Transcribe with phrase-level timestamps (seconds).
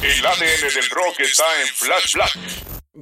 [0.00, 2.38] El ADN del rock está en Flash Black.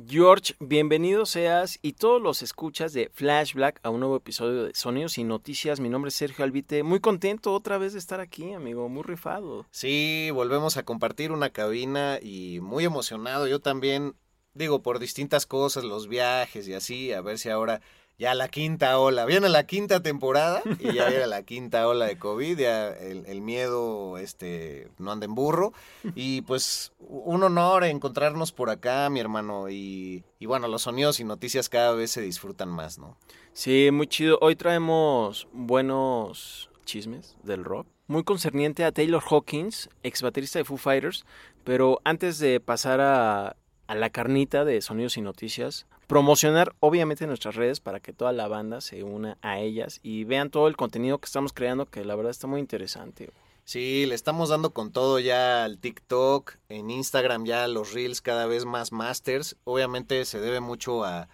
[0.09, 4.75] George, bienvenido seas y todos los escuchas de Flash Black a un nuevo episodio de
[4.75, 5.79] Sonidos y Noticias.
[5.79, 6.83] Mi nombre es Sergio Albite.
[6.85, 8.89] Muy contento otra vez de estar aquí, amigo.
[8.89, 9.67] Muy rifado.
[9.71, 13.47] Sí, volvemos a compartir una cabina y muy emocionado.
[13.47, 14.17] Yo también,
[14.55, 17.83] digo, por distintas cosas, los viajes y así, a ver si ahora
[18.19, 19.27] ya la quinta ola.
[19.27, 23.41] Viene la quinta temporada y ya viene la quinta ola de COVID, ya el, el,
[23.41, 25.73] miedo este, no anda en burro.
[26.15, 29.69] Y pues un honor encontrarnos por acá, mi hermano.
[29.69, 33.17] Y, y bueno, los sonidos y noticias cada vez se disfrutan más, ¿no?
[33.53, 34.39] Sí, muy chido.
[34.41, 37.87] Hoy traemos buenos chismes del rock.
[38.07, 41.25] Muy concerniente a Taylor Hawkins, ex baterista de Foo Fighters.
[41.65, 43.57] Pero antes de pasar a,
[43.89, 48.49] a la carnita de sonidos y noticias, promocionar obviamente nuestras redes para que toda la
[48.49, 52.15] banda se una a ellas y vean todo el contenido que estamos creando que la
[52.15, 53.31] verdad está muy interesante.
[53.67, 58.47] Sí, le estamos dando con todo ya al TikTok, en Instagram ya los reels cada
[58.47, 59.57] vez más masters.
[59.65, 61.29] Obviamente se debe mucho a,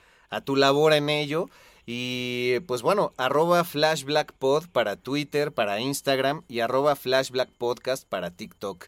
[0.44, 1.50] tu labor en ello.
[1.84, 8.86] Y pues bueno, arroba flashblackpod para Twitter, para Instagram y arroba flashblackpodcast para TikTok.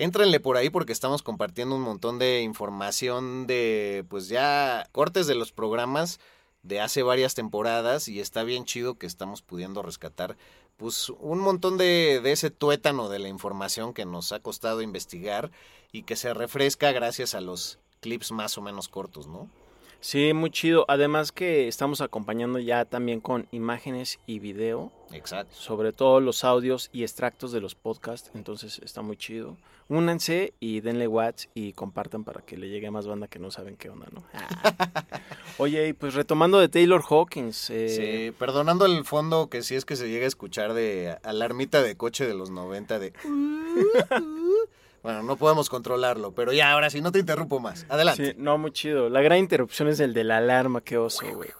[0.00, 5.34] Éntrenle por ahí porque estamos compartiendo un montón de información de pues ya cortes de
[5.34, 6.20] los programas
[6.62, 10.38] de hace varias temporadas y está bien chido que estamos pudiendo rescatar
[10.78, 15.50] pues un montón de, de, ese tuétano de la información que nos ha costado investigar
[15.92, 19.50] y que se refresca gracias a los clips más o menos cortos, ¿no?
[20.00, 20.86] Sí, muy chido.
[20.88, 24.90] Además que estamos acompañando ya también con imágenes y video.
[25.12, 25.54] Exacto.
[25.54, 28.30] Sobre todo los audios y extractos de los podcasts.
[28.34, 29.58] Entonces está muy chido.
[29.88, 33.50] Únanse y denle watch y compartan para que le llegue a más banda que no
[33.50, 34.22] saben qué onda, ¿no?
[35.58, 37.70] Oye, y pues retomando de Taylor Hawkins.
[37.70, 37.88] Eh...
[38.30, 41.96] Sí, perdonando el fondo que si es que se llega a escuchar de alarmita de
[41.96, 43.12] coche de los 90 de...
[45.02, 47.86] Bueno, no podemos controlarlo, pero ya, ahora sí, no te interrumpo más.
[47.88, 48.32] Adelante.
[48.32, 49.08] Sí, no, muy chido.
[49.08, 51.50] La gran interrupción es el de la alarma, qué oso, güey.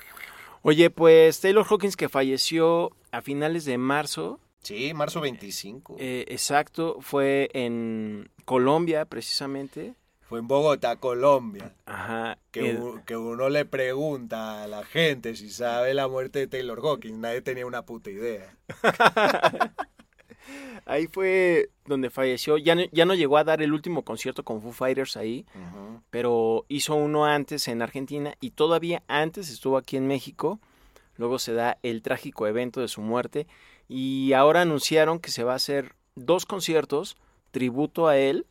[0.63, 4.41] Oye, pues Taylor Hawkins que falleció a finales de marzo.
[4.63, 5.97] Sí, marzo 25.
[5.99, 9.95] Eh, exacto, fue en Colombia precisamente.
[10.21, 11.75] Fue en Bogotá, Colombia.
[11.87, 12.39] Ajá.
[12.51, 13.03] Que, el...
[13.07, 17.19] que, uno le pregunta a la gente si sabe la muerte de Taylor Hawkins.
[17.19, 18.55] Nadie tenía una puta idea.
[20.87, 22.57] Ahí fue donde falleció.
[22.57, 25.59] Ya no, ya no llegó a dar el último concierto con Foo Fighters ahí, uh
[25.59, 26.03] -huh.
[26.11, 30.59] pero hizo uno antes en Argentina y todavía antes estuvo aquí en México.
[31.17, 33.47] Luego se da el trágico evento de su muerte
[33.89, 37.17] y ahora anunciaron que se va a hacer dos conciertos
[37.51, 38.47] tributo a él,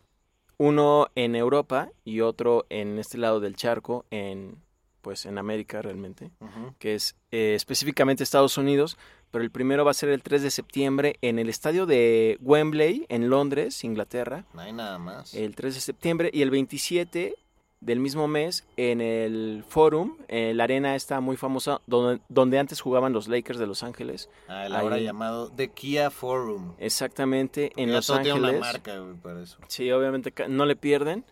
[0.57, 4.57] uno en Europa y otro en este lado del charco, en
[5.01, 6.75] pues en América realmente, uh -huh.
[6.77, 8.97] que es eh, específicamente Estados Unidos,
[9.31, 13.05] pero el primero va a ser el 3 de septiembre en el estadio de Wembley,
[13.09, 14.45] en Londres, Inglaterra.
[14.53, 15.33] No hay nada más.
[15.33, 17.35] El 3 de septiembre y el 27
[17.81, 22.81] del mismo mes en el Forum, en la arena está muy famosa, donde, donde antes
[22.81, 24.29] jugaban los Lakers de Los Ángeles.
[24.47, 26.73] Ah, el ahora Ahí, llamado The Kia Forum.
[26.77, 28.33] Exactamente, en Los Ángeles.
[28.33, 29.57] Tiene una marca güey, para eso.
[29.67, 31.23] Sí, obviamente no le pierden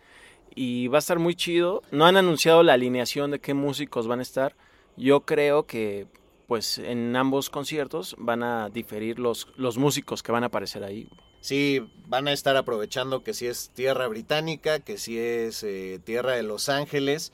[0.55, 1.81] y va a estar muy chido.
[1.91, 4.55] No han anunciado la alineación de qué músicos van a estar.
[4.95, 6.07] Yo creo que
[6.47, 11.09] pues en ambos conciertos van a diferir los, los músicos que van a aparecer ahí.
[11.41, 16.33] Sí, van a estar aprovechando que si es tierra británica, que si es eh, tierra
[16.33, 17.31] de Los Ángeles.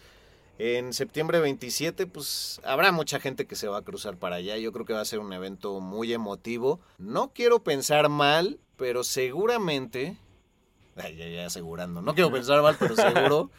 [0.59, 4.57] En septiembre 27, pues habrá mucha gente que se va a cruzar para allá.
[4.57, 6.79] Yo creo que va a ser un evento muy emotivo.
[6.99, 10.17] No quiero pensar mal, pero seguramente...
[10.95, 12.01] Ay, ya, ya asegurando.
[12.01, 13.49] No quiero pensar mal, pero seguro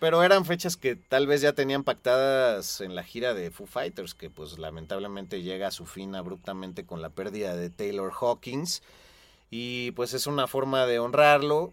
[0.00, 4.14] pero eran fechas que tal vez ya tenían pactadas en la gira de Foo Fighters,
[4.14, 8.82] que pues lamentablemente llega a su fin abruptamente con la pérdida de Taylor Hawkins.
[9.50, 11.72] y pues es una forma de honrarlo.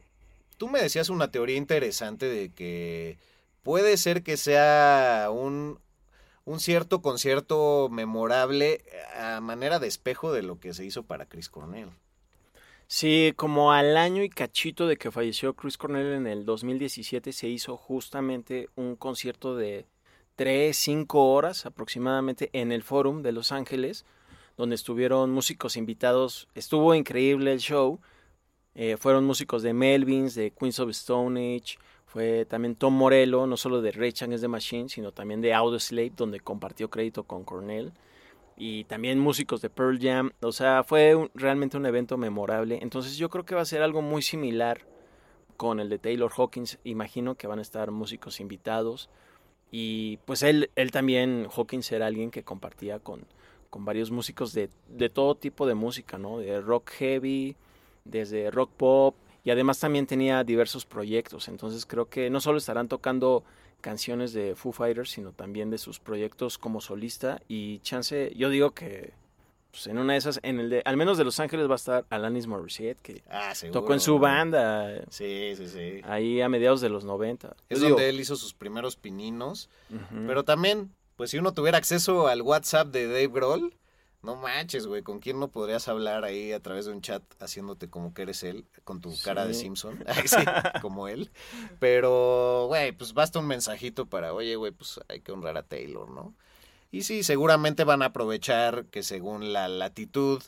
[0.57, 3.17] Tú me decías una teoría interesante de que
[3.63, 5.79] puede ser que sea un,
[6.45, 8.83] un cierto concierto memorable
[9.17, 11.89] a manera de espejo de lo que se hizo para Chris Cornell.
[12.95, 17.47] Sí, como al año y cachito de que falleció Chris Cornell en el 2017 se
[17.47, 19.87] hizo justamente un concierto de
[20.35, 24.05] 3, 5 horas aproximadamente en el Forum de Los Ángeles,
[24.57, 26.47] donde estuvieron músicos invitados.
[26.53, 27.99] Estuvo increíble el show.
[28.75, 33.57] Eh, fueron músicos de Melvins, de Queens of Stone Age, fue también Tom Morello, no
[33.57, 37.91] solo de Rage Against the Machine, sino también de Audioslave, donde compartió crédito con Cornell.
[38.57, 40.31] Y también músicos de Pearl Jam.
[40.41, 42.79] O sea, fue realmente un evento memorable.
[42.81, 44.81] Entonces yo creo que va a ser algo muy similar
[45.57, 46.79] con el de Taylor Hawkins.
[46.83, 49.09] Imagino que van a estar músicos invitados.
[49.71, 53.25] Y pues él, él también, Hawkins era alguien que compartía con,
[53.69, 56.37] con varios músicos de, de todo tipo de música, ¿no?
[56.37, 57.55] De rock heavy,
[58.05, 62.87] desde rock pop, y además también tenía diversos proyectos, entonces creo que no solo estarán
[62.87, 63.43] tocando
[63.83, 68.71] canciones de Foo Fighters, sino también de sus proyectos como solista y chance, yo digo
[68.71, 69.11] que
[69.71, 71.75] pues, en una de esas, en el de, al menos de Los Ángeles va a
[71.75, 76.01] estar Alanis Morissette, que Ah, tocó en su banda Sí, sí, sí.
[76.05, 77.55] ahí a mediados de los 90.
[77.69, 79.69] Es digo, donde él hizo sus primeros pininos.
[80.27, 83.73] Pero también, pues si uno tuviera acceso al WhatsApp de Dave Grohl,
[84.23, 87.89] no manches, güey, ¿con quién no podrías hablar ahí a través de un chat haciéndote
[87.89, 89.53] como que eres él, con tu cara de.
[89.53, 90.01] Simpson?
[90.07, 90.37] Ay, sí,
[90.81, 91.29] como él.
[91.79, 96.09] Pero, güey, pues basta un mensajito para, oye, güey, pues hay que honrar a Taylor,
[96.09, 96.33] ¿no?
[96.89, 100.41] Y sí, seguramente van a aprovechar que según la latitud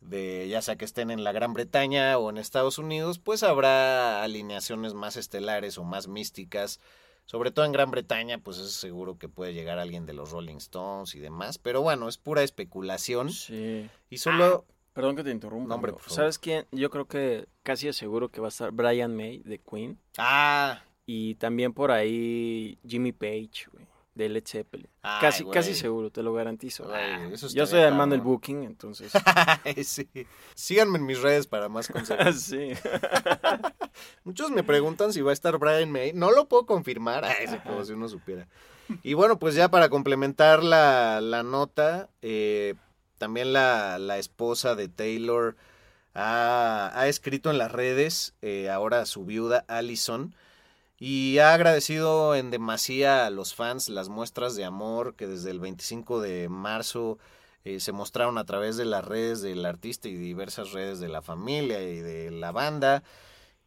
[0.00, 4.22] de ya sea que estén en la Gran Bretaña o en Estados Unidos, pues habrá
[4.22, 6.80] alineaciones más estelares o más místicas.
[7.26, 10.56] Sobre todo en Gran Bretaña, pues es seguro que puede llegar alguien de los Rolling
[10.56, 11.58] Stones y demás.
[11.58, 13.30] Pero bueno, es pura especulación.
[13.30, 13.88] Sí.
[14.08, 14.66] Y solo...
[14.92, 15.68] Perdón que te interrumpa.
[15.68, 16.16] No, hombre, pero por favor.
[16.16, 16.66] ¿Sabes quién?
[16.72, 20.00] Yo creo que casi es seguro que va a estar Brian May de Queen.
[20.18, 24.88] Ah, Y también por ahí Jimmy Page, güey, de Led Zeppelin.
[25.02, 25.54] Ay, casi, güey.
[25.54, 26.84] casi seguro, te lo garantizo.
[26.84, 29.12] Güey, eso yo estoy armando el booking, entonces.
[29.84, 30.08] sí.
[30.54, 32.36] Síganme en mis redes para más consejos.
[32.40, 32.72] sí.
[34.24, 36.12] Muchos me preguntan si va a estar Brian May.
[36.12, 37.24] No lo puedo confirmar.
[37.24, 38.48] Ay, sí, como si uno supiera.
[39.02, 42.74] Y bueno, pues ya para complementar la, la nota, eh,
[43.18, 45.56] también la, la esposa de Taylor
[46.14, 50.34] ha, ha escrito en las redes, eh, ahora su viuda Allison,
[51.00, 55.58] y ha agradecido en demasía a los fans las muestras de amor que desde el
[55.58, 57.18] 25 de marzo
[57.64, 61.22] eh, se mostraron a través de las redes del artista y diversas redes de la
[61.22, 63.02] familia y de la banda.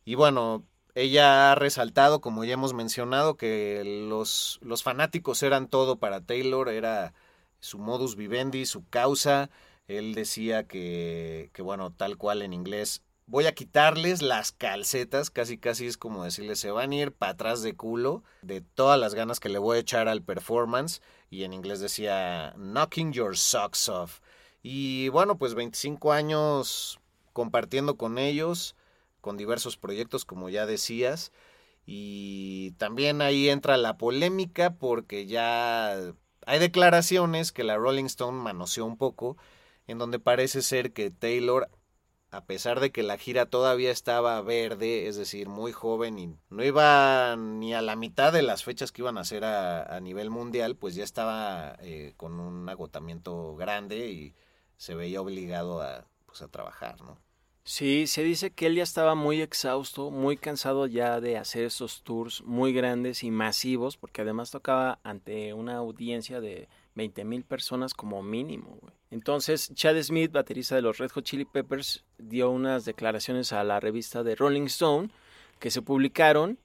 [0.05, 0.63] Y bueno,
[0.95, 6.69] ella ha resaltado, como ya hemos mencionado, que los, los fanáticos eran todo para Taylor,
[6.69, 7.15] era
[7.59, 9.49] su modus vivendi, su causa.
[9.87, 15.57] Él decía que, que bueno, tal cual en inglés, voy a quitarles las calcetas, casi
[15.57, 19.15] casi es como decirles, se van a ir para atrás de culo de todas las
[19.15, 21.01] ganas que le voy a echar al performance.
[21.29, 24.19] Y en inglés decía, knocking your socks off.
[24.61, 26.99] Y bueno, pues 25 años
[27.33, 28.75] compartiendo con ellos,
[29.19, 31.31] con diversos proyectos, como ya decías.
[31.85, 35.97] Y también ahí entra la polémica porque ya
[36.45, 39.37] hay declaraciones que la Rolling Stone manoseó un poco,
[39.87, 41.69] en donde parece ser que Taylor,
[42.33, 46.63] a pesar de que la gira todavía estaba verde, es decir, muy joven y no
[46.63, 50.31] iba ni a la mitad de las fechas que iban a hacer a, a nivel
[50.31, 54.33] mundial, pues ya estaba eh, con un agotamiento grande y
[54.77, 57.19] se veía obligado a, pues, a trabajar, ¿no?
[57.65, 62.01] Sí, se dice que él ya estaba muy exhausto, muy cansado ya de hacer estos
[62.01, 67.93] tours muy grandes y masivos, porque además tocaba ante una audiencia de 20 mil personas
[67.93, 68.77] como mínimo.
[68.81, 68.93] güey.
[69.11, 73.79] Entonces, Chad Smith, baterista de los Red Hot Chili Peppers, dio unas declaraciones a la
[73.79, 75.09] revista de Rolling Stone
[75.59, 76.57] que se publicaron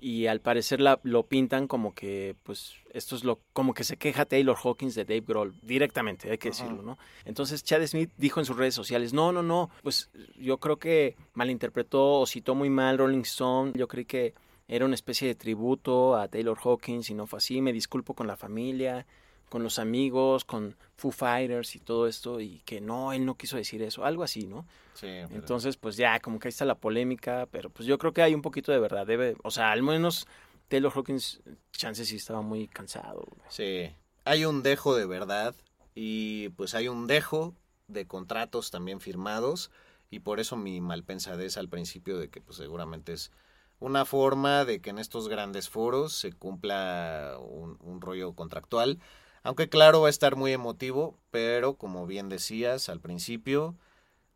[0.00, 3.96] y al parecer la, lo pintan como que, pues, esto es lo, como que se
[3.96, 6.62] queja Taylor Hawkins de Dave Grohl, directamente, hay que Ajá.
[6.62, 6.98] decirlo, ¿no?
[7.24, 11.16] Entonces Chad Smith dijo en sus redes sociales, no, no, no, pues yo creo que
[11.32, 14.34] malinterpretó o citó muy mal Rolling Stone, yo creí que
[14.68, 18.26] era una especie de tributo a Taylor Hawkins y no fue así, me disculpo con
[18.26, 19.06] la familia,
[19.54, 23.56] con los amigos, con Foo Fighters y todo esto, y que no, él no quiso
[23.56, 24.66] decir eso, algo así, ¿no?
[24.94, 28.12] Sí, pero- Entonces, pues ya, como que ahí está la polémica, pero pues yo creo
[28.12, 29.06] que hay un poquito de verdad.
[29.06, 30.26] Debe, o sea, al menos
[30.66, 33.28] Taylor Hawkins, chance sí estaba muy cansado.
[33.48, 33.92] Sí,
[34.24, 35.54] hay un dejo de verdad
[35.94, 37.54] y pues hay un dejo
[37.86, 39.70] de contratos también firmados
[40.10, 43.30] y por eso mi malpensadez al principio de que pues seguramente es
[43.78, 48.98] una forma de que en estos grandes foros se cumpla un, un rollo contractual,
[49.44, 53.76] aunque claro va a estar muy emotivo, pero como bien decías al principio,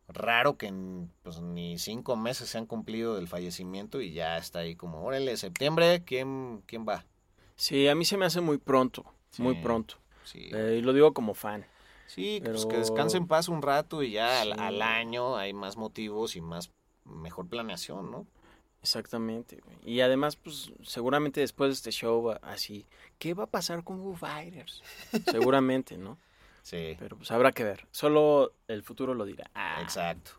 [0.07, 4.59] raro que en, pues, ni cinco meses se han cumplido del fallecimiento y ya está
[4.59, 7.05] ahí como, órale, septiembre, ¿quién, quién va?
[7.55, 9.05] Sí, a mí se me hace muy pronto,
[9.37, 9.95] muy pronto.
[10.23, 11.65] Sí, Eh, y lo digo como fan.
[12.07, 15.75] sí pues que descanse en paz un rato y ya al, al año hay más
[15.75, 16.71] motivos y más
[17.03, 18.25] mejor planeación, ¿no?
[18.81, 19.59] Exactamente.
[19.63, 19.77] güey.
[19.83, 22.85] Y además, pues seguramente después de este show, va- así,
[23.17, 24.81] ¿qué va a pasar con Foo Fighters?
[25.31, 26.17] seguramente, ¿no?
[26.63, 26.95] Sí.
[26.99, 27.87] Pero pues habrá que ver.
[27.91, 29.49] Solo el futuro lo dirá.
[29.55, 30.31] Ah, Exacto.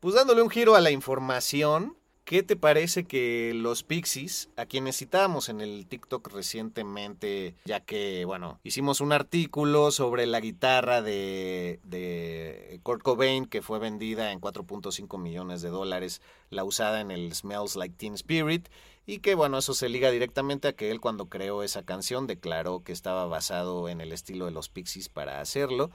[0.00, 4.96] Pues dándole un giro a la información, ¿qué te parece que los Pixies, a quienes
[4.96, 11.80] citábamos en el TikTok recientemente, ya que, bueno, hicimos un artículo sobre la guitarra de,
[11.84, 17.34] de Kurt Cobain que fue vendida en 4.5 millones de dólares, la usada en el
[17.34, 18.68] Smells Like Teen Spirit,
[19.06, 22.82] y que, bueno, eso se liga directamente a que él cuando creó esa canción declaró
[22.82, 25.90] que estaba basado en el estilo de los Pixies para hacerlo.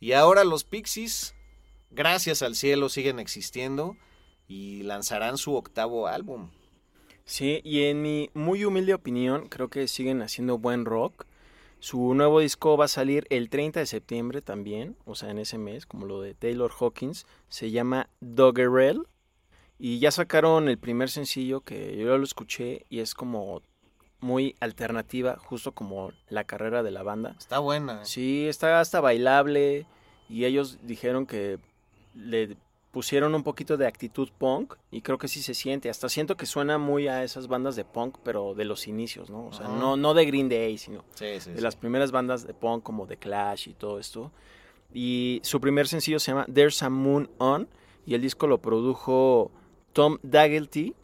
[0.00, 1.34] Y ahora los Pixies
[1.90, 3.96] gracias al cielo siguen existiendo
[4.48, 6.50] y lanzarán su octavo álbum.
[7.24, 11.26] Sí, y en mi muy humilde opinión, creo que siguen haciendo buen rock.
[11.80, 15.58] Su nuevo disco va a salir el 30 de septiembre también, o sea, en ese
[15.58, 17.26] mes, como lo de Taylor Hawkins.
[17.48, 19.06] Se llama Doggerel.
[19.78, 23.60] Y ya sacaron el primer sencillo que yo lo escuché y es como
[24.20, 27.34] muy alternativa, justo como la carrera de la banda.
[27.38, 28.04] Está buena.
[28.04, 29.86] Sí, está hasta bailable
[30.28, 31.58] y ellos dijeron que
[32.14, 32.56] le
[32.96, 35.90] pusieron un poquito de actitud punk y creo que sí se siente.
[35.90, 39.48] Hasta siento que suena muy a esas bandas de punk, pero de los inicios, ¿no?
[39.48, 41.62] O sea, no, no de Green Day, sino Sí, sí, de sí.
[41.62, 44.32] las primeras bandas de punk como The Clash y todo esto.
[44.94, 47.68] Y su primer sencillo se llama There's a Moon On
[48.06, 49.50] y el disco lo produjo
[49.92, 50.94] Tom Daggett,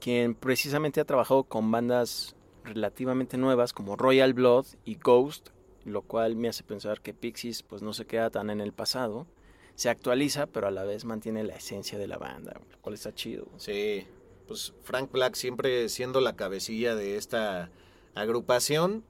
[0.00, 5.50] quien precisamente ha trabajado con bandas relativamente nuevas como Royal Blood y Ghost,
[5.84, 9.26] lo cual me hace pensar que Pixies pues no se queda tan en el pasado.
[9.74, 13.14] Se actualiza, pero a la vez mantiene la esencia de la banda, lo cual está
[13.14, 13.46] chido.
[13.56, 14.06] Sí,
[14.46, 17.70] pues Frank Black siempre siendo la cabecilla de esta
[18.14, 19.04] agrupación.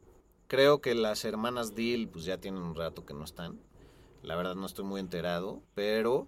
[0.47, 3.59] Creo que las hermanas Deal pues ya tienen un rato que no están.
[4.23, 6.27] La verdad no estoy muy enterado, pero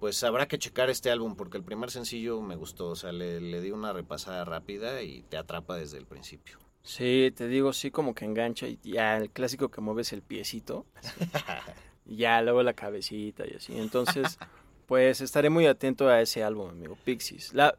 [0.00, 3.40] pues habrá que checar este álbum porque el primer sencillo me gustó, o sea, le,
[3.40, 6.58] le di una repasada rápida y te atrapa desde el principio.
[6.82, 10.86] Sí, te digo, sí como que engancha y ya el clásico que mueves el piecito.
[12.06, 12.12] así.
[12.14, 13.78] Y ya luego la cabecita y así.
[13.78, 14.38] Entonces,
[14.86, 17.52] pues estaré muy atento a ese álbum, amigo, Pixies.
[17.54, 17.74] La-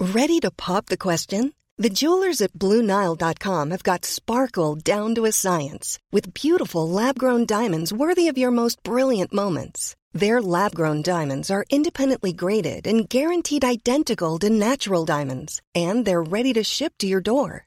[0.00, 1.52] Ready to pop the question?
[1.78, 7.46] The jewelers at BlueNile.com have got sparkle down to a science with beautiful lab grown
[7.46, 9.96] diamonds worthy of your most brilliant moments.
[10.12, 16.22] Their lab grown diamonds are independently graded and guaranteed identical to natural diamonds, and they're
[16.22, 17.66] ready to ship to your door.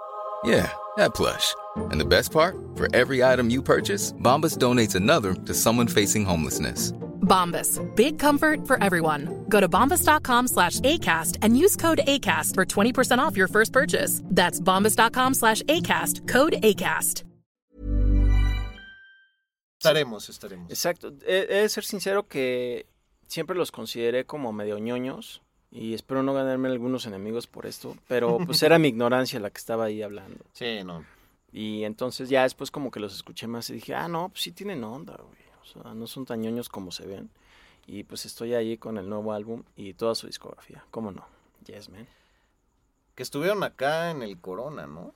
[0.43, 1.55] Yeah, that plush.
[1.91, 2.55] And the best part?
[2.75, 6.91] For every item you purchase, Bombas donates another to someone facing homelessness.
[7.21, 7.79] Bombas.
[7.95, 9.45] Big comfort for everyone.
[9.47, 14.21] Go to bombas.com slash ACAST and use code ACAST for 20% off your first purchase.
[14.25, 16.27] That's bombas.com slash ACAST.
[16.27, 17.23] Code ACAST.
[19.81, 20.69] Estaremos, estaremos.
[20.69, 21.11] Exacto.
[21.25, 22.85] He, he de ser sincero que
[23.27, 28.37] siempre los consideré como medio ñoños y espero no ganarme algunos enemigos por esto, pero
[28.45, 30.43] pues era mi ignorancia la que estaba ahí hablando.
[30.53, 31.05] Sí, no.
[31.53, 34.51] Y entonces ya después como que los escuché más y dije, ah, no, pues sí
[34.51, 35.41] tienen onda, güey.
[35.61, 37.29] O sea, no son tan ñoños como se ven.
[37.87, 40.83] Y pues estoy ahí con el nuevo álbum y toda su discografía.
[40.91, 41.25] ¿Cómo no?
[41.65, 42.07] Yes, man.
[43.15, 45.13] Que estuvieron acá en el Corona, ¿no?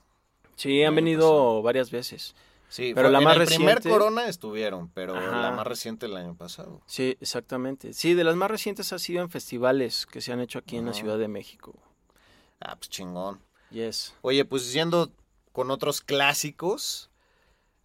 [0.56, 2.36] Sí, han venido varias veces.
[2.68, 5.42] Sí, Pero la en más el primer reciente- Corona estuvieron, pero Ajá.
[5.42, 6.82] la más reciente el año pasado.
[6.88, 7.94] Sí, exactamente.
[7.94, 10.86] Sí, de las más recientes ha sido en festivales que se han hecho aquí en
[10.88, 10.94] la.
[10.94, 11.74] Ciudad de México.
[12.60, 13.40] Ah, pues chingón.
[13.72, 14.14] Yes.
[14.22, 15.12] Oye, pues yendo
[15.52, 17.10] con otros clásicos,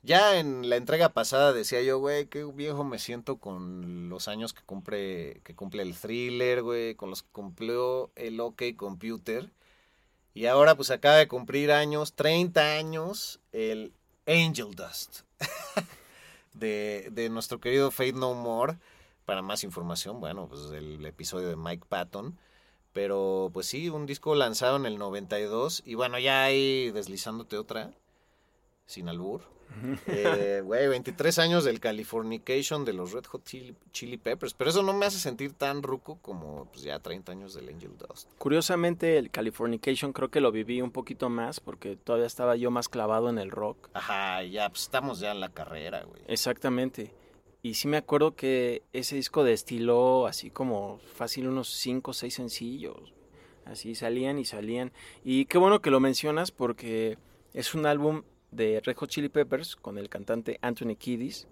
[0.03, 4.55] Ya en la entrega pasada decía yo, güey, qué viejo me siento con los años
[4.55, 9.51] que cumple, que cumple el thriller, güey, con los que cumplió el OK Computer.
[10.33, 13.93] Y ahora pues acaba de cumplir años, 30 años, el
[14.31, 15.23] Angel Dust
[16.55, 18.79] de, de nuestro querido Fate No More.
[19.25, 22.39] Para más información, bueno, pues el episodio de Mike Patton.
[22.93, 25.83] Pero pues sí, un disco lanzado en el 92.
[25.85, 27.93] Y bueno, ya ahí deslizándote otra,
[28.91, 29.43] sin albur.
[30.09, 34.53] Eh, Güey, 23 años del Californication de los Red Hot Chili, Chili Peppers.
[34.55, 37.97] Pero eso no me hace sentir tan ruco como pues, ya 30 años del Angel
[37.97, 38.29] Dust.
[38.39, 42.89] Curiosamente, el Californication creo que lo viví un poquito más porque todavía estaba yo más
[42.89, 43.89] clavado en el rock.
[43.95, 46.23] Ajá, ya, pues estamos ya en la carrera, güey.
[46.27, 47.15] Exactamente.
[47.63, 52.35] Y sí me acuerdo que ese disco destiló así como fácil unos 5 o 6
[52.35, 53.15] sencillos.
[53.67, 54.93] Así salían y salían.
[55.23, 57.19] Y qué bueno que lo mencionas porque
[57.53, 61.47] es un álbum de Red Hot Chili Peppers con el cantante Anthony Kiddis,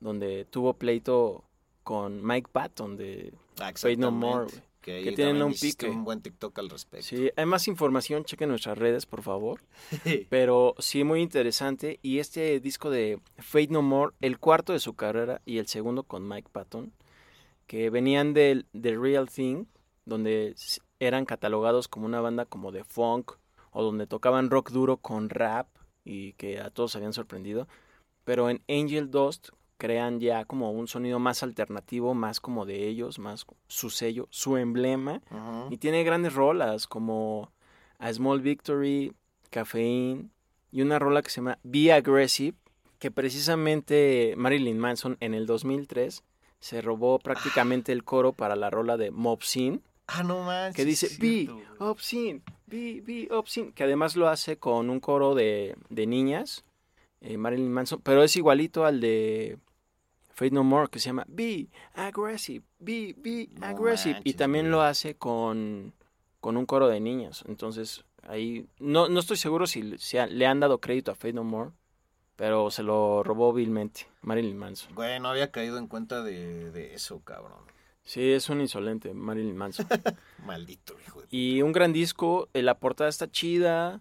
[0.00, 1.44] donde tuvo pleito
[1.82, 4.48] con Mike Patton de Fate No More.
[4.80, 5.88] Que, tienen un pique.
[5.88, 7.04] un buen TikTok al respecto.
[7.04, 9.60] Sí, hay más información, chequen nuestras redes, por favor.
[10.30, 11.98] Pero sí, muy interesante.
[12.02, 16.04] Y este disco de Fate No More, el cuarto de su carrera y el segundo
[16.04, 16.92] con Mike Patton,
[17.66, 19.64] que venían del The Real Thing,
[20.04, 20.54] donde
[21.00, 23.32] eran catalogados como una banda como de funk
[23.72, 25.66] o donde tocaban rock duro con rap
[26.06, 27.68] y que a todos habían sorprendido.
[28.24, 33.18] Pero en Angel Dust crean ya como un sonido más alternativo, más como de ellos,
[33.18, 35.20] más su sello, su emblema.
[35.70, 37.52] Y tiene grandes rolas como
[37.98, 39.12] A Small Victory,
[39.50, 40.30] Caffeine
[40.72, 42.56] y una rola que se llama Be Aggressive,
[42.98, 46.22] que precisamente Marilyn Manson en el 2003
[46.58, 50.76] se robó prácticamente el coro para la rola de Mob Scene, Ah, no manches.
[50.76, 51.48] que dice Be.
[51.78, 56.64] Obscene, Be, Be Obscene, que además lo hace con un coro de, de niñas,
[57.20, 59.58] eh, Marilyn Manson, pero es igualito al de
[60.34, 64.82] Fate No More, que se llama Be Aggressive, Be, Be No Aggressive, y también lo
[64.82, 65.92] hace con,
[66.40, 70.46] con un coro de niñas, entonces ahí no, no estoy seguro si, si a- le
[70.46, 71.70] han dado crédito a Fate No More,
[72.34, 74.94] pero se lo robó vilmente Marilyn Manson.
[74.94, 77.60] Güey, no había caído en cuenta de, de eso, cabrón.
[78.06, 79.86] Sí, es un insolente Marilyn Manson.
[80.46, 81.26] Maldito hijo de...
[81.30, 84.00] y un gran disco, eh, la portada está chida,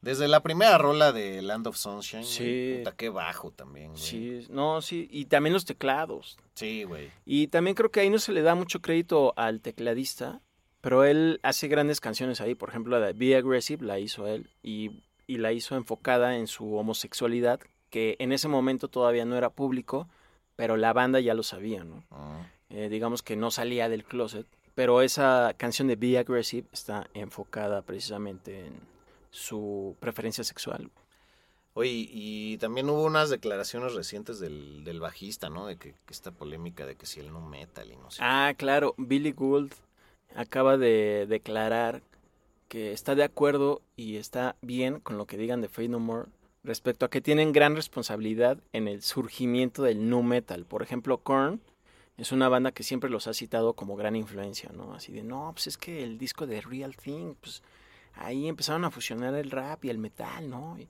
[0.00, 2.76] Desde la primera rola de Land of Sunshine, Sí.
[2.78, 4.00] puta, qué bajo también, güey.
[4.00, 6.38] Sí, no, sí, y también los teclados.
[6.54, 7.10] Sí, güey.
[7.26, 10.40] Y también creo que ahí no se le da mucho crédito al tecladista,
[10.80, 12.54] pero él hace grandes canciones ahí.
[12.54, 16.46] Por ejemplo, la de Be Aggressive la hizo él y, y la hizo enfocada en
[16.48, 20.08] su homosexualidad, que en ese momento todavía no era público,
[20.56, 22.04] pero la banda ya lo sabía, ¿no?
[22.10, 22.46] Ah.
[22.72, 27.82] Eh, digamos que no salía del closet, pero esa canción de Be Aggressive está enfocada
[27.82, 28.80] precisamente en
[29.30, 30.90] su preferencia sexual.
[31.74, 35.66] Oye, y también hubo unas declaraciones recientes del, del bajista, ¿no?
[35.66, 38.18] De que, que esta polémica de que si el no metal y no sé.
[38.22, 39.72] Ah, claro, Billy Gould
[40.34, 42.02] acaba de declarar
[42.68, 46.28] que está de acuerdo y está bien con lo que digan de Fate No More
[46.64, 50.64] respecto a que tienen gran responsabilidad en el surgimiento del nu metal.
[50.64, 51.60] Por ejemplo, Korn
[52.16, 54.94] es una banda que siempre los ha citado como gran influencia, ¿no?
[54.94, 57.62] Así de, no, pues es que el disco de Real Thing, pues
[58.14, 60.78] ahí empezaron a fusionar el rap y el metal, ¿no?
[60.78, 60.88] Y,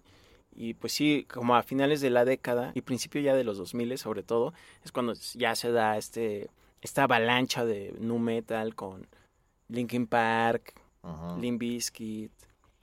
[0.55, 3.97] y pues sí, como a finales de la década y principio ya de los 2000
[3.99, 4.53] sobre todo,
[4.85, 6.51] es cuando ya se da este
[6.83, 9.07] esta avalancha de nu metal con
[9.69, 11.39] Linkin Park, Ajá.
[11.39, 12.33] Limp Bizkit,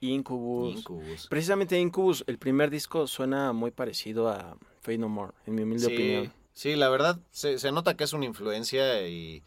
[0.00, 0.78] Incubus.
[0.78, 1.26] Incubus.
[1.28, 5.86] Precisamente Incubus, el primer disco suena muy parecido a Fate No More, en mi humilde
[5.86, 6.32] Sí, opinión.
[6.60, 9.42] Sí, la verdad, se, se nota que es una influencia y,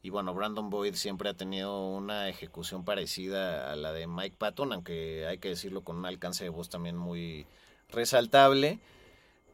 [0.00, 4.72] y bueno, Brandon Boyd siempre ha tenido una ejecución parecida a la de Mike Patton,
[4.72, 7.46] aunque hay que decirlo con un alcance de voz también muy
[7.88, 8.78] resaltable.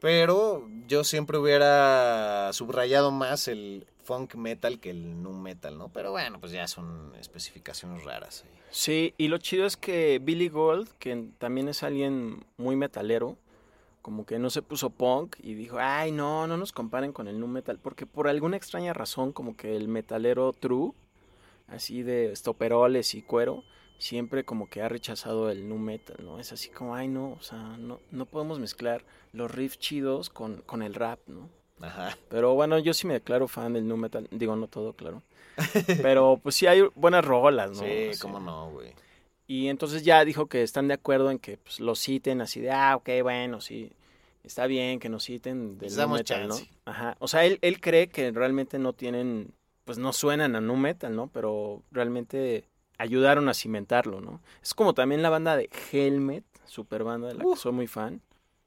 [0.01, 5.88] Pero yo siempre hubiera subrayado más el funk metal que el nu metal, ¿no?
[5.88, 8.44] Pero bueno, pues ya son especificaciones raras.
[8.71, 13.38] Sí, y lo chido es que Billy Gold, que también es alguien muy metalero,
[14.09, 17.38] como que no se puso punk y dijo, ay, no, no nos comparen con el
[17.38, 20.92] nu metal, porque por alguna extraña razón, como que el metalero true,
[21.66, 23.64] así de estoperoles y cuero,
[23.99, 26.40] siempre como que ha rechazado el nu metal, ¿no?
[26.40, 30.62] Es así como, ay, no, o sea, no, no podemos mezclar los riffs chidos con,
[30.62, 31.51] con el rap, ¿no?
[31.83, 32.16] Ajá.
[32.31, 35.23] Pero bueno, yo sí me declaro fan del nu metal, digo, no todo, claro.
[36.01, 37.83] Pero pues sí hay buenas rolas, ¿no?
[37.83, 38.21] Sí, Así.
[38.23, 38.94] cómo no, güey.
[39.50, 42.70] Y entonces ya dijo que están de acuerdo en que pues, lo citen así de,
[42.70, 43.90] ah, ok, bueno, sí,
[44.44, 46.56] está bien que nos citen del nu metal, ¿no?
[46.84, 47.16] Ajá.
[47.18, 49.54] O sea, él, él cree que realmente no tienen,
[49.87, 51.28] pues no suenan a nu metal, ¿no?
[51.28, 54.42] Pero realmente ayudaron a cimentarlo, ¿no?
[54.62, 58.20] Es como también la banda de Helmet, super banda de la que soy muy fan.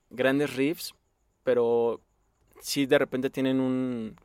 [0.10, 0.96] Grandes riffs,
[1.44, 2.02] pero
[2.60, 4.16] sí de repente tienen un,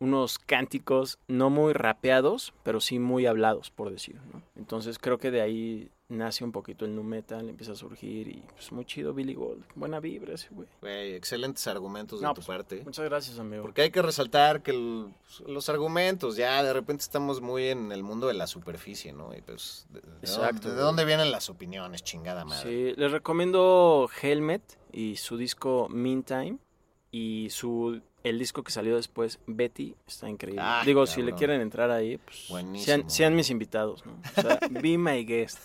[0.00, 4.42] unos cánticos no muy rapeados, pero sí muy hablados, por decir, ¿no?
[4.56, 8.42] Entonces creo que de ahí nace un poquito el nu metal, empieza a surgir y
[8.54, 9.62] pues muy chido Billy Gold.
[9.74, 10.66] Buena vibra ese güey.
[10.80, 12.82] Güey, excelentes argumentos No, de tu pues, parte.
[12.84, 13.62] Muchas gracias, amigo.
[13.62, 15.08] Porque hay que resaltar que el-
[15.46, 19.34] los argumentos, ya de repente estamos muy en el mundo de la superficie, ¿no?
[19.36, 22.92] Y pues, ¿de, de Exacto, dónde, de dónde vienen las opiniones, chingada madre?
[22.94, 26.56] Sí, les recomiendo Helmet y su disco Meantime
[27.10, 30.62] y su el disco que salió después Betty está increíble.
[30.64, 34.20] Ah, Digo, si le quieren entrar ahí, pues sean mis invitados, ¿no?
[34.36, 35.58] O sea, be my guest.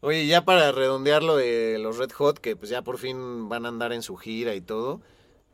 [0.00, 3.64] Oye, ya para redondear lo de los Red Hot, que pues ya por fin van
[3.64, 5.00] a andar en su gira y todo,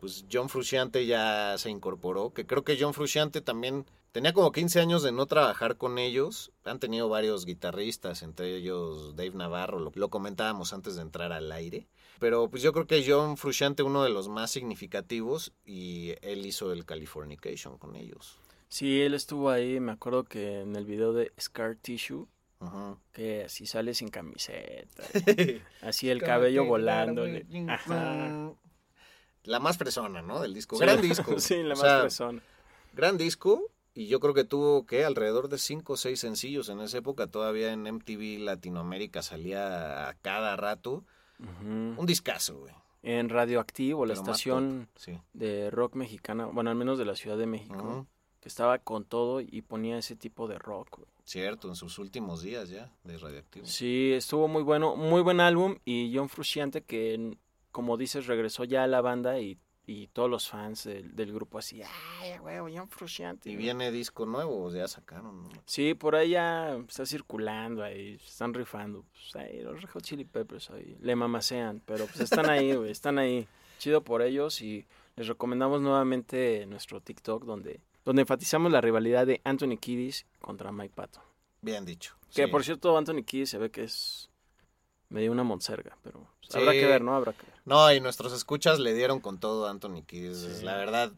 [0.01, 4.81] pues John Frusciante ya se incorporó, que creo que John Frusciante también tenía como 15
[4.81, 9.93] años de no trabajar con ellos, han tenido varios guitarristas, entre ellos Dave Navarro, lo,
[9.95, 11.87] lo comentábamos antes de entrar al aire,
[12.21, 16.73] pero pues yo creo que John Frusciante uno de los más significativos y él hizo
[16.73, 18.39] el Californication con ellos.
[18.69, 22.29] Sí, él estuvo ahí, me acuerdo que en el video de Scar Tissue,
[23.13, 25.03] que así sale sin camiseta,
[25.83, 27.47] así el cabello volándole.
[27.69, 28.53] Ajá.
[29.45, 30.41] La más fresona, ¿no?
[30.41, 30.79] Del disco.
[30.79, 31.41] Gran disco.
[31.41, 32.43] sí, la O más sea, persona.
[32.93, 33.63] Gran disco.
[33.93, 37.27] Y yo creo que tuvo, que Alrededor de cinco o seis sencillos en esa época.
[37.27, 41.05] Todavía en MTV Latinoamérica salía a cada rato.
[41.63, 42.73] Un discazo, güey.
[43.03, 45.19] En Radioactivo, la Pero estación Sí.
[45.33, 48.07] de rock mexicana, bueno, al menos de la Ciudad de México,
[48.41, 50.99] que estaba con todo y ponía ese tipo de rock.
[50.99, 51.09] güey.
[51.25, 53.65] Cierto, en sus últimos días ya de Radioactivo.
[53.67, 57.39] Sí, estuvo muy bueno, muy buen álbum y John Frusciante que,
[57.71, 59.57] como dices, regresó ya a la banda y,
[59.91, 63.51] y todos los fans del, del grupo así, ay, güey, John Frusciante.
[63.51, 65.43] Y viene disco nuevo, ya sacaron.
[65.43, 65.49] ¿no?
[65.67, 69.05] Sí, por ahí ya está circulando ahí, están rifando.
[69.11, 72.93] Pues ahí, los Red Hot Chili Peppers ahí, le mamasean, pero pues están ahí, güey,
[72.93, 73.49] están ahí.
[73.79, 79.41] Chido por ellos y les recomendamos nuevamente nuestro TikTok donde, donde enfatizamos la rivalidad de
[79.43, 81.25] Anthony Kiddis contra Mike Patton.
[81.63, 82.15] Bien dicho.
[82.33, 82.51] Que sí.
[82.51, 84.30] por cierto, Anthony Kiddis se ve que es
[85.11, 86.59] medio una monserga, pero pues, Sí.
[86.59, 87.15] habrá que ver, ¿no?
[87.15, 87.55] Habrá que ver.
[87.67, 90.39] No, y nuestros escuchas le dieron con todo a Anthony Kiddis.
[90.59, 90.65] Sí.
[90.65, 91.13] La verdad,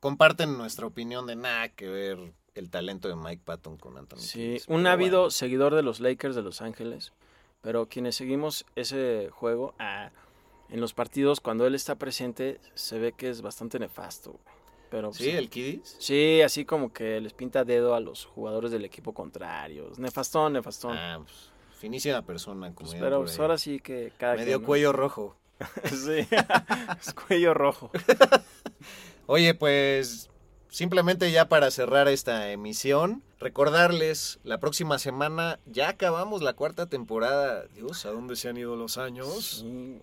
[0.00, 4.60] comparten nuestra opinión de nada que ver el talento de Mike Patton con Anthony Sí,
[4.66, 7.12] un ávido bueno, seguidor de los Lakers de Los Ángeles,
[7.60, 10.10] pero quienes seguimos ese juego, ah,
[10.68, 14.32] en los partidos cuando él está presente se ve que es bastante nefasto.
[14.32, 14.42] güey.
[14.90, 15.96] Pero Sí, el Kiddis.
[15.98, 19.92] sí, así como que les pinta dedo a los jugadores del equipo contrario.
[19.98, 20.96] Nefastón, nefastón.
[20.96, 22.74] Ah, pues, finísima persona.
[22.74, 24.66] Como Pues, pero pues, ahora sí que cada Medio quien, ¿no?
[24.66, 25.36] cuello rojo.
[25.84, 26.26] sí,
[27.00, 27.90] es cuello rojo.
[29.26, 30.30] Oye, pues
[30.68, 37.64] simplemente ya para cerrar esta emisión, recordarles, la próxima semana ya acabamos la cuarta temporada.
[37.74, 39.64] Dios, ¿a dónde se han ido los años?
[39.64, 40.00] Sí,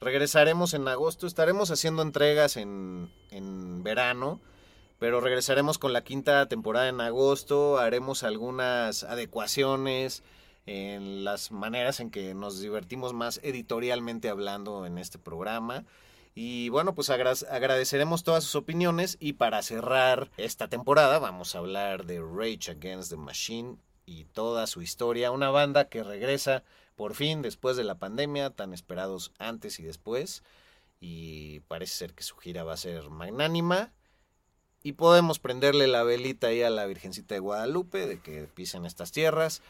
[0.00, 4.40] Regresaremos en agosto, estaremos haciendo entregas en, en verano,
[4.98, 10.24] pero regresaremos con la quinta temporada en agosto, haremos algunas adecuaciones
[10.66, 15.84] en las maneras en que nos divertimos más editorialmente hablando en este programa.
[16.34, 21.58] Y bueno, pues agra- agradeceremos todas sus opiniones y para cerrar esta temporada vamos a
[21.58, 26.64] hablar de Rage Against the Machine y toda su historia, una banda que regresa
[26.96, 30.42] por fin después de la pandemia, tan esperados antes y después,
[31.00, 33.92] y parece ser que su gira va a ser magnánima.
[34.84, 39.12] Y podemos prenderle la velita ahí a la Virgencita de Guadalupe de que pisen estas
[39.12, 39.62] tierras,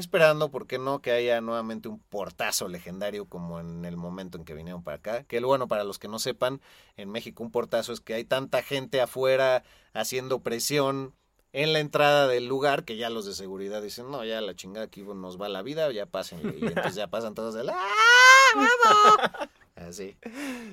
[0.00, 4.44] esperando, ¿por qué no?, que haya nuevamente un portazo legendario como en el momento en
[4.44, 5.24] que vinieron para acá.
[5.24, 6.60] Que bueno, para los que no sepan,
[6.96, 11.14] en México un portazo es que hay tanta gente afuera haciendo presión
[11.52, 14.86] en la entrada del lugar que ya los de seguridad dicen, no, ya la chingada
[14.86, 16.58] aquí nos va la vida, ya pásenle.
[16.58, 19.48] Y entonces ya pasan todos de ¡Ah!
[19.76, 20.16] Así.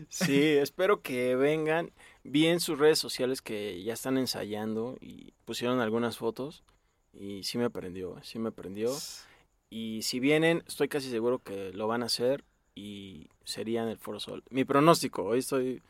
[0.09, 1.91] Sí, espero que vengan.
[2.23, 6.63] Vi en sus redes sociales que ya están ensayando y pusieron algunas fotos
[7.19, 8.95] y sí me prendió, sí me prendió.
[9.69, 13.97] Y si vienen, estoy casi seguro que lo van a hacer y sería en el
[13.97, 14.43] Foro Sol.
[14.49, 15.81] Mi pronóstico, hoy estoy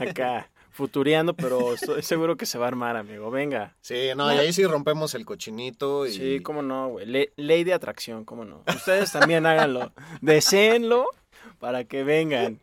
[0.00, 3.30] acá futureando, pero estoy seguro que se va a armar, amigo.
[3.30, 3.76] Venga.
[3.82, 6.12] Sí, no, y ahí sí rompemos el cochinito y...
[6.12, 7.06] Sí, cómo no, güey.
[7.06, 8.64] Le- ley de atracción, cómo no.
[8.66, 9.92] Ustedes también háganlo.
[10.20, 11.06] Deseenlo
[11.58, 12.58] para que vengan.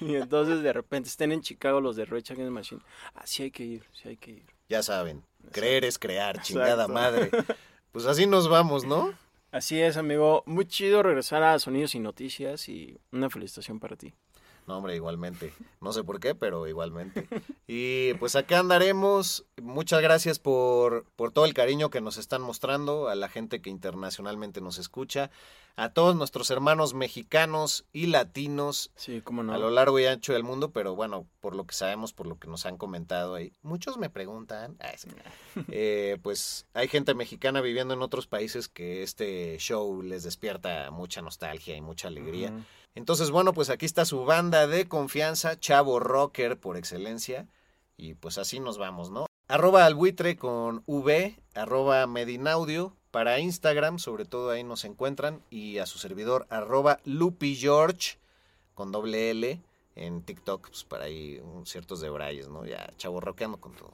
[0.00, 2.80] Y entonces de repente estén en Chicago los de Rage Against Machine.
[3.14, 4.46] Ah, sí hay que ir, sí hay que ir.
[4.68, 7.30] Ya saben, creer es crear, chingada madre.
[7.92, 9.12] Pues así nos vamos, ¿no?
[9.50, 10.44] Así es, amigo.
[10.46, 14.14] Muy chido regresar a Sonidos y Noticias y una felicitación para ti.
[14.68, 15.52] No, hombre, igualmente.
[15.80, 17.26] No sé por qué, pero igualmente.
[17.66, 19.44] Y pues acá andaremos.
[19.60, 23.70] Muchas gracias por, por todo el cariño que nos están mostrando a la gente que
[23.70, 25.32] internacionalmente nos escucha.
[25.76, 29.52] A todos nuestros hermanos mexicanos y latinos Sí, cómo no.
[29.54, 32.38] a lo largo y ancho del mundo, pero bueno, por lo que sabemos, por lo
[32.38, 35.08] que nos han comentado ahí, muchos me preguntan, ah, sí.
[35.70, 41.22] Eh, pues hay gente mexicana viviendo en otros países que este show les despierta mucha
[41.22, 42.52] nostalgia y mucha alegría.
[42.94, 47.46] Entonces, bueno, pues aquí está su banda de confianza, Chavo Rocker por excelencia,
[47.96, 49.26] y pues así nos vamos, ¿no?
[49.48, 55.78] Arroba al buitre con V, arroba Medinaudio, para Instagram, sobre todo ahí nos encuentran, y
[55.78, 58.18] a su servidor, arroba Lupi George,
[58.74, 59.60] con doble L,
[59.96, 62.64] en TikTok, pues para ahí un- ciertos debrayes, ¿no?
[62.64, 63.92] Ya chavo rockeando con todo.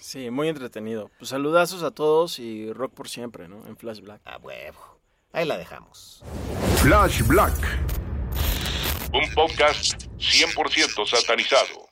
[0.00, 1.10] Sí, muy entretenido.
[1.18, 3.66] Pues saludazos a todos y rock por siempre, ¿no?
[3.66, 4.20] En Flash Black.
[4.24, 4.78] A huevo.
[5.32, 6.22] Ahí la dejamos.
[6.76, 7.54] Flash Black.
[9.12, 11.91] Un podcast 100% satanizado.